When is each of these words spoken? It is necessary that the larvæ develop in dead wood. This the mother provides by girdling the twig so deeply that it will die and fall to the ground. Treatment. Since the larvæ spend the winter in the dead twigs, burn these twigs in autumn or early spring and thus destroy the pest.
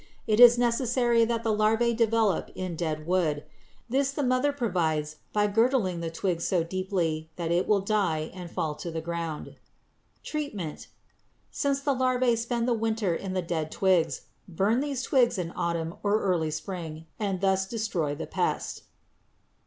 It 0.25 0.39
is 0.39 0.57
necessary 0.57 1.25
that 1.25 1.43
the 1.43 1.55
larvæ 1.55 1.95
develop 1.95 2.49
in 2.55 2.75
dead 2.75 3.05
wood. 3.05 3.43
This 3.87 4.09
the 4.11 4.23
mother 4.23 4.51
provides 4.51 5.17
by 5.31 5.45
girdling 5.45 5.99
the 5.99 6.09
twig 6.09 6.41
so 6.41 6.63
deeply 6.63 7.29
that 7.35 7.51
it 7.51 7.67
will 7.67 7.81
die 7.81 8.31
and 8.33 8.49
fall 8.49 8.73
to 8.81 8.89
the 8.89 8.99
ground. 8.99 9.57
Treatment. 10.23 10.87
Since 11.51 11.81
the 11.81 11.93
larvæ 11.93 12.35
spend 12.39 12.67
the 12.67 12.73
winter 12.73 13.13
in 13.13 13.33
the 13.33 13.43
dead 13.43 13.71
twigs, 13.71 14.21
burn 14.47 14.79
these 14.79 15.03
twigs 15.03 15.37
in 15.37 15.51
autumn 15.55 15.93
or 16.01 16.19
early 16.23 16.49
spring 16.49 17.05
and 17.19 17.39
thus 17.39 17.67
destroy 17.67 18.15
the 18.15 18.25
pest. 18.25 18.81